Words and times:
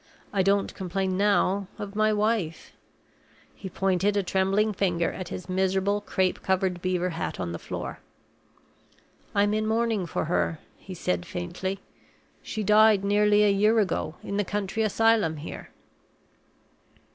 I 0.33 0.41
don't 0.41 0.73
complain 0.73 1.15
now 1.15 1.67
of 1.77 1.95
my 1.95 2.11
wife." 2.11 2.71
He 3.53 3.69
pointed 3.69 4.17
a 4.17 4.23
trembling 4.23 4.73
finger 4.73 5.11
at 5.11 5.27
his 5.29 5.47
miserable 5.47 6.01
crape 6.01 6.41
covered 6.41 6.81
beaver 6.81 7.11
hat 7.11 7.39
on 7.39 7.51
the 7.51 7.59
floor. 7.59 7.99
"I'm 9.35 9.53
in 9.53 9.67
mourning 9.67 10.07
for 10.07 10.25
her," 10.25 10.57
he 10.75 10.95
said, 10.95 11.23
faintly. 11.23 11.81
"She 12.41 12.63
died 12.63 13.03
nearly 13.03 13.43
a 13.43 13.51
year 13.51 13.77
ago, 13.77 14.15
in 14.23 14.37
the 14.37 14.43
county 14.43 14.81
asylum 14.81 15.37
here." 15.37 15.69